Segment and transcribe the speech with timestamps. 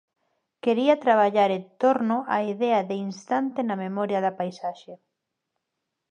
[0.63, 4.93] Quería traballar en torno á idea de instante na memoria da paisaxe.